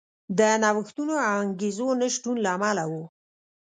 د 0.37 0.39
نوښتونو 0.63 1.15
او 1.29 1.35
انګېزو 1.45 1.87
نشتون 2.01 2.35
له 2.43 2.49
امله 2.55 2.83
و. 2.91 2.93